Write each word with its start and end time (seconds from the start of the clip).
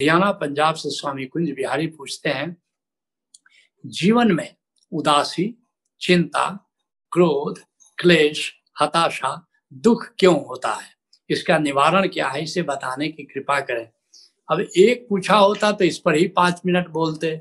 हरियाणा 0.00 0.30
पंजाब 0.32 0.74
से 0.74 0.90
स्वामी 0.90 1.24
कुंज 1.24 1.50
बिहारी 1.50 1.86
पूछते 1.86 2.28
हैं, 2.28 2.56
जीवन 3.86 4.32
में 4.32 4.54
उदासी, 4.92 5.54
चिंता, 6.00 6.72
क्रोध, 7.12 7.58
क्लेश, 7.98 8.52
हताशा, 8.80 9.46
दुख 9.72 10.06
क्यों 10.18 10.34
होता 10.46 10.72
है? 10.72 10.88
इसका 11.30 11.58
निवारण 11.58 12.08
क्या 12.08 12.28
है? 12.28 12.42
इसे 12.42 12.62
बताने 12.62 13.08
की 13.08 13.22
कृपा 13.22 13.60
करें। 13.60 13.88
अब 14.50 14.60
एक 14.60 15.06
पूछा 15.10 15.36
होता 15.36 15.72
तो 15.72 15.84
इस 15.84 15.98
पर 15.98 16.14
ही 16.14 16.26
पाँच 16.28 16.60
मिनट 16.66 16.88
बोलते। 16.88 17.36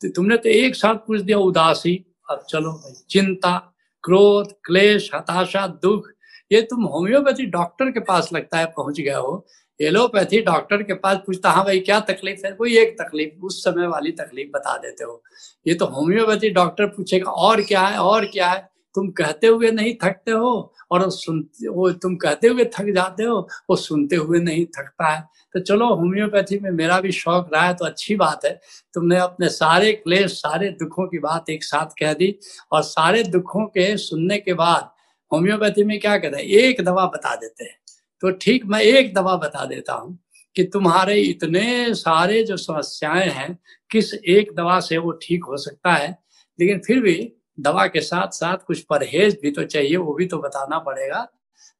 तो 0.00 0.08
तुमने 0.08 0.36
तो 0.36 0.48
एक 0.48 0.74
साथ 0.74 0.94
पूछ 0.94 1.20
दिया, 1.20 1.38
उदासी। 1.38 2.04
अब 2.30 2.44
चलो 2.50 2.80
चिंता, 3.10 3.56
क्रोध, 4.04 4.52
क्लेश, 4.64 5.10
हताशा, 5.14 5.66
दुख, 5.66 6.08
ये 6.52 6.62
तुम 6.62 6.84
होम्योपैथी 6.84 7.46
डॉक्टर 7.46 7.90
के 7.90 8.00
पास 8.00 8.32
लगता 8.32 8.58
है, 8.58 8.66
पहुँच 8.66 9.00
गए 9.00 9.10
हो। 9.10 9.46
एलोपैथी 9.80 10.42
डॉक्टर 10.42 10.82
के 10.82 10.94
पास 10.94 11.16
पूछता 11.16 11.50
हाँ 11.50 11.64
भाई, 11.64 11.78
क्या 11.78 12.00
तकलीफ़ 12.00 12.46
है? 12.46 12.52
कोई 12.52 12.78
एक 12.78 12.96
तकलीफ़, 13.02 13.44
उस 13.44 13.64
समय 13.64 13.86
वाली 13.86 14.12
तकलीफ़ 14.12 14.48
बता 14.48 14.76
देते 14.76 15.04
हो। 15.04 15.22
ये 15.66 15.74
तो 15.74 15.86
होम्योपैथी 15.86 16.50
डॉक्टर 16.50 16.86
पूछेगा, 16.86 17.30
और 17.30 17.62
क्या 17.62 17.80
है, 17.80 17.98
और 17.98 18.24
क्या 18.24 18.48
है? 18.48 18.72
तुम 18.94 19.08
कहते 19.10 19.46
हुए 19.46 19.70
नहीं 19.70 19.94
थकते 20.04 20.30
हो, 20.30 20.74
और 20.90 21.10
सुनते, 21.10 21.68
वो 21.68 21.90
तुम 21.92 22.16
कहते 22.16 22.48
हुए 22.48 22.64
थक 22.64 22.84
जाते 22.94 23.22
हो, 23.22 23.48
वो 23.70 23.76
सुनते 23.76 24.16
हुए 24.16 24.38
नहीं 24.38 24.66
थकता 24.66 25.08
है। 25.08 25.28
तो 25.54 25.60
चलो, 25.60 25.94
होम्योपैथी 25.94 26.58
में 26.58 26.70
मेरा 26.70 27.00
भी 27.00 27.12
शौक 27.12 27.50
रहा 27.54 27.62
है 27.62 27.74
तो 27.74 27.84
अच्छी 27.84 28.16
बात 28.16 28.44
है। 28.44 28.60
तुमने 28.94 29.16
अपने 29.16 29.48
सारे 29.48 29.92
क्लेश, 29.92 30.32
सारे 30.32 30.68
दुखों 30.68 31.06
की 31.06 31.18
बात 31.18 31.50
एक 31.50 31.64
साथ 31.64 31.86
कह 31.86 32.12
दी, 32.12 32.38
और 32.72 32.82
सारे 32.82 33.22
दुखों 33.22 33.66
के 33.66 33.96
सुनने 33.96 34.38
के 34.38 34.54
बाद 34.54 34.90
होम्योपैथी 35.32 35.84
में 35.84 36.00
क्या 36.00 36.18
कहते 36.18 36.36
हैं 36.36 36.44
एक 36.44 36.84
दवा 36.84 37.06
बता 37.06 37.34
देते 37.34 37.64
हैं। 37.64 37.81
तो 38.22 38.30
ठीक 38.30 38.66
मैं 38.66 38.80
एक 38.80 39.14
दवा 39.14 39.36
बता 39.36 39.64
देता 39.64 39.92
हूँ 39.92 40.18
कि 40.56 40.64
तुम्हारे 40.64 41.20
इतने 41.20 41.94
सारे 41.94 42.44
जो 42.44 42.56
समस्याएँ 42.56 43.30
हैं, 43.30 43.58
किस 43.90 44.14
एक 44.14 44.54
दवा 44.54 44.80
से 44.80 44.98
वो 44.98 45.12
ठीक 45.12 45.44
हो 45.44 45.56
सकता 45.56 45.92
है? 45.92 46.18
लेकिन 46.60 46.78
फिर 46.78 47.00
भी 47.00 47.32
दवा 47.60 47.86
के 47.86 48.00
साथ 48.00 48.28
साथ 48.28 48.56
कुछ 48.56 48.80
परहेज 48.80 49.38
भी 49.42 49.50
तो 49.50 49.64
चाहिए, 49.64 49.96
वो 49.96 50.14
भी 50.14 50.26
तो 50.26 50.38
बताना 50.38 50.78
पड़ेगा। 50.78 51.28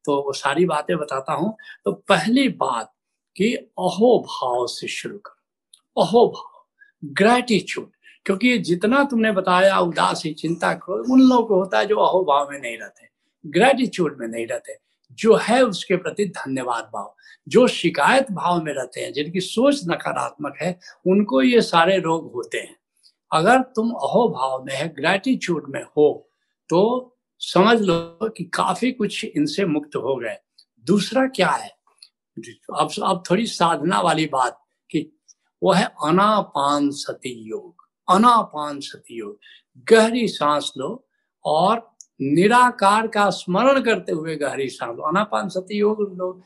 तो 0.05 0.23
वो 0.23 0.33
सारी 0.33 0.65
बातें 0.65 0.99
बताता 0.99 1.33
हूँ। 1.33 1.57
तो 1.84 1.93
पहली 1.93 2.49
बात 2.49 2.93
कि 3.37 3.55
अहो 3.55 4.19
भाव 4.19 4.67
से 4.67 4.89
शुरू 4.89 5.19
करो। 5.19 6.03
अहो 6.03 6.29
भाव 6.29 6.67
ग्रेटिट्यूड 7.05 7.91
क्योंकि 8.27 8.59
जितना 8.59 9.05
तुमने 9.05 9.33
बताया, 9.33 9.79
उदासी, 9.79 10.33
चिंता, 10.33 10.75
क्रोध, 10.75 11.11
उन 11.11 11.21
लोगों 11.21 11.47
को 11.47 11.55
होता 11.55 11.79
है 11.79 11.87
जो 11.87 11.97
अहो 11.97 12.25
भाव 12.25 12.51
में 12.51 12.61
नहीं 12.61 12.79
रहते। 12.79 13.09
ग्रेटिट्यूड 13.47 14.17
में 14.21 14.29
नहीं 14.29 14.47
रहते। 14.47 14.92
जो 15.13 15.37
है 15.37 15.63
उसके 15.63 15.97
प्रति 15.97 16.25
धन्यवाद 16.27 16.85
भाव। 16.85 17.15
जो 17.49 17.67
शिकायत 17.67 18.31
भाव 18.33 18.63
में 18.63 18.73
रहते 18.73 19.01
हैं, 19.01 19.13
जिनकी 19.13 19.41
सोच 19.41 19.81
नकारात्मक 19.89 20.57
है, 20.63 20.79
उनको 21.07 21.43
ये 21.43 21.63
सारे 21.63 21.99
रोग 21.99 22.33
होते 22.33 22.59
हैं। 22.59 22.77
अगर 23.33 23.61
तुम 23.61 23.91
अहो 23.91 24.29
भाव 24.29 24.65
में 24.65 24.75
है 24.75 24.89
ग्रेटिट्यूड 24.89 25.65
में 25.69 25.83
हो 25.83 26.29
तो 26.69 27.09
समझ 27.39 27.81
लो 27.81 28.19
कि 28.29 28.45
काफ़ी 28.45 28.93
कुछ 28.93 29.25
इनसे 29.25 29.65
मुक्त 29.65 29.97
हो 29.97 30.17
गए। 30.17 30.37
दूसरा 30.85 31.27
क्या 31.27 31.51
है? 31.51 31.69
अब 32.79 32.91
अब 33.03 33.23
थोड़ी 33.31 33.47
साधना 33.47 34.01
वाली 34.01 34.27
बात 34.27 34.63
कि 34.91 35.19
वो 35.63 35.73
है 35.73 35.85
अनापान 36.05 36.91
सती 36.91 37.49
योग। 37.49 37.83
अनापान 38.11 38.81
सती 38.81 39.19
योग। 39.19 39.39
गहरी 39.91 40.29
सांस 40.29 40.73
लो 40.79 41.09
और 41.45 41.92
निराकार 42.23 43.06
का 43.06 43.31
स्मरण 43.31 43.81
करते 43.81 44.12
हुए 44.12 44.37
गहरी 44.37 44.69
सांस, 44.69 44.98
अनापान 45.06 45.48
सती 45.48 45.78
योग 45.78 46.19
लोग, 46.19 46.42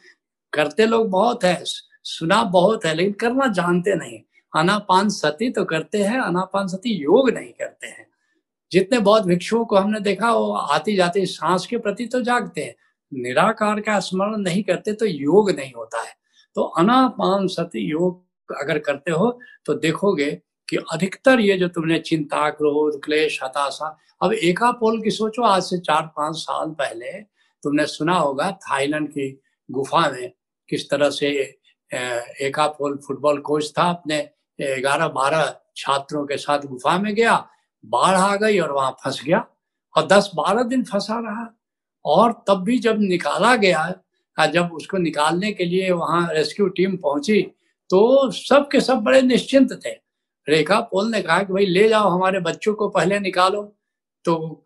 करते 0.52 0.86
लोग 0.86 1.10
बहुत 1.10 1.44
है, 1.44 1.62
सुना 2.04 2.42
बहुत 2.42 2.84
है, 2.84 2.94
लेकिन 2.94 3.12
करना 3.12 3.46
जानते 3.46 3.94
नहीं। 3.94 4.20
अनापान 4.60 5.08
सती 5.08 5.50
तो 5.50 5.64
करते 5.64 6.02
हैं, 6.02 6.20
अनापान 6.20 6.66
सती 6.66 6.90
योग 6.90 7.30
नहीं 7.30 7.52
करते 7.52 7.86
हैं। 7.86 8.06
जितने 8.72 8.98
बहुत 8.98 9.22
भिक्षुओं 9.22 9.64
को 9.64 9.76
हमने 9.76 10.00
देखा, 10.00 10.32
वो 10.32 10.52
आती 10.52 10.96
जाती 10.96 11.26
सांस 11.26 11.66
के 11.66 11.78
प्रति 11.78 12.06
तो 12.06 12.20
जागते 12.20 12.60
हैं। 12.60 12.74
निराकार 13.14 13.80
का 13.80 14.00
स्मरण 14.00 14.36
नहीं 14.36 14.62
करते 14.62 14.92
तो 14.92 15.06
योग 15.06 15.50
नहीं 15.50 15.72
होता 15.76 16.02
है। 16.02 16.14
तो 16.54 16.62
अनापान 16.62 17.46
सती 17.46 17.80
योग 17.80 18.54
अगर 18.60 18.78
करते 18.78 19.10
हो 19.10 19.40
तो 19.64 19.74
देखोगे 19.74 20.42
कि 20.68 20.76
अधिकतर 20.92 21.40
ये 21.40 21.56
जो 21.58 21.68
तुमने 21.68 21.98
चिंता, 22.00 22.48
क्रोध, 22.50 23.00
क्लेश, 23.04 23.38
हताशा, 23.42 23.96
अब 24.22 24.32
एका 24.32 24.70
पोल 24.72 25.00
की 25.02 25.10
सोचो, 25.10 25.42
आज 25.42 25.62
से 25.62 25.78
चार 25.80 26.06
पाँच 26.16 26.36
साल 26.36 26.70
पहले 26.72 27.12
तुमने 27.62 27.86
सुना 27.86 28.14
होगा 28.14 28.50
थाईलैंड 28.62 29.08
की 29.08 29.28
गुफा 29.68 30.08
में 30.10 30.32
किस 30.68 30.88
तरह 30.90 31.10
से 31.10 31.28
एका 31.90 32.66
पोल 32.68 32.96
फुटबॉल 33.06 33.38
कोच 33.40 33.72
था, 33.78 33.82
अपने 33.82 34.18
ग्यारह 34.58 35.08
बारह 35.10 35.54
छात्रों 35.76 36.24
के 36.26 36.36
साथ 36.36 36.66
गुफा 36.66 36.96
में 36.98 37.14
गया, 37.14 37.36
बाढ़ 37.84 38.14
आ 38.14 38.34
गई 38.36 38.58
और 38.58 38.72
वहाँ 38.72 38.90
फंस 39.04 39.20
गया 39.24 39.44
और 39.94 40.06
दस 40.06 40.30
बारह 40.36 40.62
दिन 40.64 40.82
फंसा 40.84 41.18
रहा। 41.20 41.46
और 42.04 42.32
तब 42.48 42.62
भी 42.64 42.78
जब 42.78 43.00
निकाला 43.00 43.54
गया 43.56 43.92
जब 44.38 44.72
उसको 44.74 44.98
निकालने 44.98 45.50
के 45.52 45.64
लिए 45.64 45.90
वहाँ 45.90 46.28
रेस्क्यू 46.34 46.66
टीम 46.68 46.96
पहुँची 46.96 47.40
तो 47.90 48.30
सब 48.30 48.68
के 48.72 48.80
सब 48.80 48.98
बड़े 49.02 49.20
निश्चिंत 49.22 49.72
थे। 49.84 49.90
रेखा, 50.48 50.80
पोल 50.80 51.10
ने 51.10 51.22
कहा 51.22 51.42
कि 51.42 51.52
भाई 51.52 51.66
ले 51.66 51.88
जाओ, 51.88 52.08
हमारे 52.08 52.40
बच्चों 52.40 52.74
को 52.74 52.88
पहले 52.88 53.18
निकालो। 53.20 53.62
तो 54.24 54.62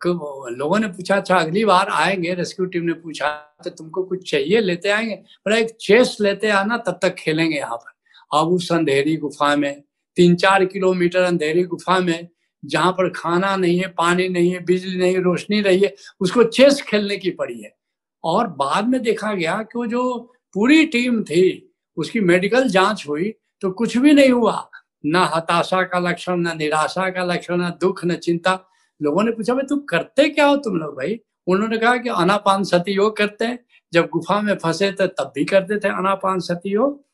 लोगों 0.51 0.79
ने 0.79 0.87
पूछा 0.87 1.15
अच्छा 1.15 1.35
अगली 1.37 1.65
बार 1.65 1.89
आएँगे? 1.89 2.33
रेस्क्यू 2.33 2.65
टीम 2.65 2.83
ने 2.83 2.93
पूछा 2.93 3.29
तो 3.63 3.69
तुमको 3.69 4.03
कुछ 4.03 4.31
चाहिए? 4.31 4.59
लेते 4.61 4.89
आएँगे? 4.89 5.15
पर 5.15 5.53
एक 5.53 5.69
चेस 5.81 6.17
लेते 6.21 6.49
आना, 6.49 6.77
तब 6.77 6.99
तक 7.01 7.15
खेलेंगे 7.15 7.57
यहाँ 7.57 7.77
पर। 7.77 8.39
अब 8.39 8.47
उस 8.47 8.71
अंधेरी 8.71 9.17
गुफा 9.17 9.55
में, 9.55 9.83
तीन 10.15 10.35
चार 10.35 10.65
किलोमीटर 10.65 11.21
अंधेरी 11.21 11.63
गुफा 11.63 11.99
में, 11.99 12.27
जहाँ 12.65 12.91
पर 12.91 13.09
खाना 13.09 13.55
नहीं 13.55 13.79
है, 13.79 13.87
पानी 13.87 14.29
नहीं 14.29 14.51
है, 14.51 14.63
बिजली 14.65 14.97
नहीं 14.97 15.17
रोशनी 15.17 15.61
रही 15.61 15.79
है, 15.79 15.95
उसको 16.19 16.43
चेस 16.43 16.81
खेलने 16.81 17.17
की 17.17 17.29
पड़ी 17.29 17.61
है। 17.61 17.75
और 18.23 18.47
बाद 18.47 18.87
में 18.87 19.01
देखा 19.01 19.33
गया 19.33 19.57
कि 19.57 19.79
वो 19.79 19.85
जो 19.87 20.33
पूरी 20.53 20.85
टीम 20.85 21.23
थी, 21.23 21.73
उसकी 21.97 22.19
मेडिकल 22.19 22.69
जाँच 22.69 23.05
हुई 23.09 23.33
तो 23.61 23.71
कुछ 23.71 23.97
भी 23.97 24.13
नहीं 24.13 24.29
हुआ। 24.29 24.70
न 25.05 25.15
हताशा 25.15 25.83
का 25.83 25.99
लक्षण, 25.99 26.35
न 26.35 26.57
निराशा 26.57 27.09
का 27.09 27.23
लक्षण, 27.23 27.61
न 27.61 27.69
दुख, 27.69 28.05
न 28.05 28.15
चिंता। 28.15 28.69
लोगों 29.01 29.23
ने 29.23 29.31
पूछा, 29.31 29.53
भाई, 29.53 29.65
तुम 29.69 29.79
करते 29.79 30.29
क्या 30.29 30.45
हो 30.45 30.57
तुम 30.57 30.75
लोग 30.75 30.95
भाई? 30.95 31.19
उन्होंने 31.47 31.77
कहा 31.77 31.97
कि 31.97 32.09
अनापान 32.09 32.63
सती 32.63 32.91
योग 32.91 33.17
करते 33.17 33.45
हैं। 33.45 33.65
जब 33.93 34.09
गुफा 34.09 34.41
में 34.41 34.55
फंसे 34.55 34.91
थे, 34.91 35.07
तब 35.07 35.31
भी 35.35 35.45
करते 35.45 35.79
थे 35.79 35.87
अनापान 35.87 36.39
सती 36.39 36.69
योग। 36.69 37.05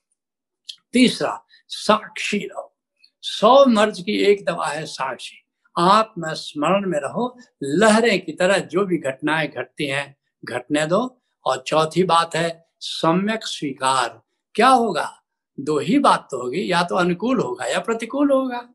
तीसरा, 0.94 1.46
साक्षी 1.68 2.38
रहो। 2.38 2.78
सौ 3.22 3.66
मर्ज 3.66 4.02
की 4.02 4.18
एक 4.18 4.46
दवा 4.46 4.68
है 4.68 4.86
साक्षी। 4.86 5.38
आत्म 5.80 6.34
स्मरण 6.34 6.90
में 6.90 7.00
रहो, 7.00 7.40
लहरें 7.64 8.26
की 8.26 8.31
तरह 8.31 8.58
जो 8.58 8.86
भी 8.86 8.97
घटनाएँ 8.97 9.47
घटती 9.47 9.88
हैं, 9.88 10.18
घटने 10.46 10.86
दो। 10.86 11.22
और 11.46 11.64
चौथी 11.68 12.03
बात 12.03 12.36
है, 12.36 12.68
सम्यक 12.80 13.40
स्वीकार। 13.44 14.22
क्या 14.56 14.68
होगा? 14.68 15.24
दो 15.57 15.78
ही 15.79 15.97
बात 16.00 16.28
तो 16.31 16.41
होगी, 16.41 16.72
या 16.72 16.81
तो 16.84 16.95
अनुकूल 16.95 17.40
होगा 17.40 17.66
या 17.66 17.79
प्रतिकूल 17.79 18.31
होगा। 18.31 18.68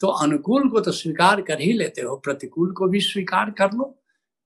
तो 0.00 0.08
अनुकूल 0.08 0.68
को 0.68 0.80
तो 0.80 0.92
स्वीकार 0.92 1.40
कर 1.42 1.60
ही 1.60 1.72
लेते 1.72 2.02
हो, 2.02 2.16
प्रतिकूल 2.16 2.72
को 2.72 2.88
भी 2.88 3.00
स्वीकार 3.00 3.50
कर 3.50 3.72
लो 3.72 3.84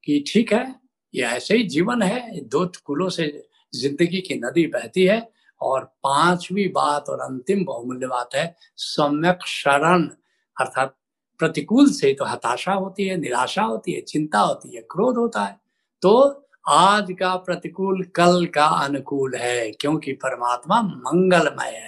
कि 0.07 0.23
ठीक 0.27 0.53
है, 0.53 0.75
ये 1.15 1.25
ऐसे 1.25 1.57
ही 1.57 1.63
जीवन 1.65 2.03
है, 2.03 2.41
दो 2.41 2.67
कुलों 2.85 3.09
से 3.09 3.27
ज़िंदगी 3.73 4.21
की 4.21 4.35
नदी 4.37 4.67
बहती 4.67 5.05
है 5.05 5.29
और 5.61 5.85
पांचवी 6.05 6.67
बात 6.69 7.09
और 7.09 7.21
अंतिम 7.21 7.65
बहुमूल्य 7.65 8.07
बात 8.07 8.35
है, 8.35 8.55
सम्यक 8.77 9.47
शरण। 9.47 10.09
अर्थात 10.57 10.97
प्रतिकूल 11.41 11.91
से 11.91 12.13
तो 12.15 12.25
हताशा 12.25 12.73
होती 12.73 13.07
है, 13.07 13.17
निराशा 13.17 13.63
होती 13.63 13.93
है, 13.93 14.01
चिंता 14.01 14.39
होती 14.39 14.77
है, 14.77 14.83
क्रोध 14.83 15.17
होता 15.17 15.45
है। 15.45 15.59
तो 16.03 16.41
आज 16.69 17.07
का 17.13 17.35
प्रतिकूल, 17.37 18.03
कल 18.15 18.45
का 18.47 18.67
अनुकूल 18.85 19.35
है, 19.37 19.71
क्योंकि 19.71 20.13
परमात्मा 20.15 20.81
मंगलमय 20.83 21.71
है। 21.83 21.84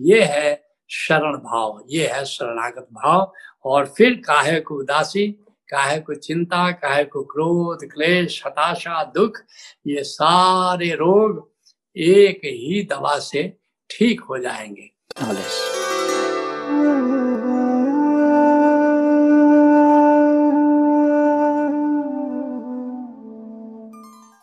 ये 0.00 0.22
है 0.22 0.66
शरण 0.90 1.36
भाव, 1.36 1.84
ये 1.88 2.06
है 2.06 2.24
शरणागत 2.24 2.88
भाव। 2.92 3.32
और 3.64 3.86
फिर 3.86 4.14
काहे 4.26 4.60
को 4.60 4.74
उदासी, 4.74 5.28
काहे 5.68 6.00
को 6.00 6.14
चिंता, 6.14 6.70
काहे 6.70 7.04
को 7.04 7.22
क्रोध, 7.24 7.78
क्लेश, 7.84 8.46
हताशा, 8.46 9.04
दुख, 9.04 9.38
ये 9.86 10.04
सारे 10.04 10.90
रोग 10.94 11.50
एक 11.96 12.40
ही 12.44 12.82
दवा 12.82 13.18
से 13.18 13.56
ठीक 13.90 14.20
हो 14.20 14.38
जाएँगे। 14.38 14.90